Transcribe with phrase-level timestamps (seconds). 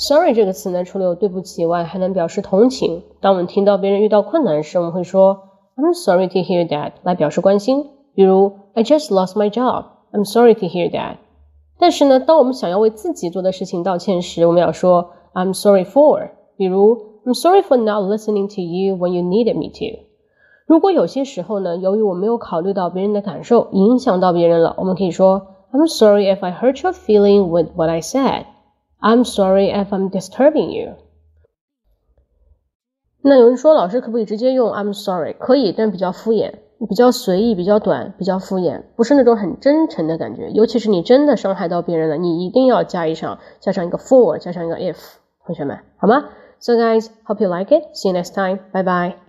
[0.00, 3.02] Sorry 这个词呢，除了有对不起以外，还能表示同情。
[3.20, 5.40] 当我们听到别人遇到困难时，我们会说
[5.76, 7.84] "I'm sorry to hear that" 来表示关心。
[8.14, 9.86] 比如 "I just lost my job.
[10.12, 11.16] I'm sorry to hear that."
[11.80, 16.30] 但是呢，当我们想要为自己做的事情道歉时，我们要说 "I'm sorry for"。
[16.56, 20.04] 比如 "I'm sorry for not listening to you when you needed me to."
[20.66, 28.44] 如果有些时候呢，由于我没有考虑到别人的感受，影响到别人了，我们可以说 "I'm sorry if I hurt your feeling with what I said."
[29.00, 30.94] I'm sorry if I'm disturbing you。
[33.22, 35.34] 那有人说，老师可不可以直接用 I'm sorry？
[35.34, 36.52] 可以，但比较敷衍，
[36.88, 40.50] 比较随意，比较短，比较敷衍，不是那种很真诚的感觉。
[40.50, 44.96] 尤其是你真的伤害到别人了，你一定要加一上，加上一个 for，加上一个 if。
[45.44, 46.28] 同学们，好吗
[46.60, 47.84] ？So guys, hope you like it.
[47.94, 48.58] See you next time.
[48.72, 49.27] Bye bye.